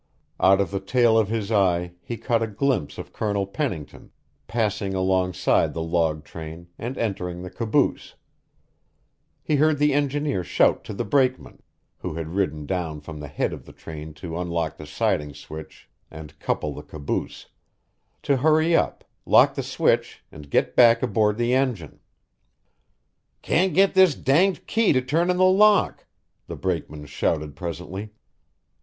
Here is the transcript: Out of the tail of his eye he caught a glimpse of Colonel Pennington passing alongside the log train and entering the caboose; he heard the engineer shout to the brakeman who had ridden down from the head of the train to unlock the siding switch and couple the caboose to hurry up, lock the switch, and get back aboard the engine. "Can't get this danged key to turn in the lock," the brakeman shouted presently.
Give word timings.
Out 0.39 0.59
of 0.59 0.71
the 0.71 0.79
tail 0.79 1.15
of 1.15 1.27
his 1.27 1.51
eye 1.51 1.91
he 2.01 2.17
caught 2.17 2.41
a 2.41 2.47
glimpse 2.47 2.97
of 2.97 3.13
Colonel 3.13 3.45
Pennington 3.45 4.09
passing 4.47 4.95
alongside 4.95 5.75
the 5.75 5.83
log 5.83 6.23
train 6.25 6.69
and 6.79 6.97
entering 6.97 7.43
the 7.43 7.51
caboose; 7.51 8.15
he 9.43 9.57
heard 9.57 9.77
the 9.77 9.93
engineer 9.93 10.43
shout 10.43 10.83
to 10.85 10.93
the 10.95 11.05
brakeman 11.05 11.61
who 11.99 12.15
had 12.15 12.29
ridden 12.33 12.65
down 12.65 12.99
from 12.99 13.19
the 13.19 13.27
head 13.27 13.53
of 13.53 13.63
the 13.67 13.71
train 13.71 14.15
to 14.15 14.39
unlock 14.39 14.75
the 14.75 14.87
siding 14.87 15.35
switch 15.35 15.87
and 16.09 16.39
couple 16.39 16.73
the 16.73 16.81
caboose 16.81 17.49
to 18.23 18.37
hurry 18.37 18.75
up, 18.75 19.03
lock 19.23 19.53
the 19.53 19.61
switch, 19.61 20.23
and 20.31 20.49
get 20.49 20.75
back 20.75 21.03
aboard 21.03 21.37
the 21.37 21.53
engine. 21.53 21.99
"Can't 23.43 23.75
get 23.75 23.93
this 23.93 24.15
danged 24.15 24.65
key 24.65 24.93
to 24.93 25.01
turn 25.03 25.29
in 25.29 25.37
the 25.37 25.43
lock," 25.45 26.07
the 26.47 26.55
brakeman 26.55 27.05
shouted 27.05 27.55
presently. 27.55 28.09